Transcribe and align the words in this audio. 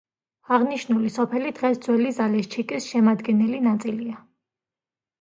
აღნიშნული 0.55 1.11
სოფელი 1.17 1.53
დღეს 1.61 1.79
ძველი 1.85 2.15
ზალეშჩიკის 2.21 2.91
შემადგენელი 2.95 3.65
ნაწილია. 3.71 4.21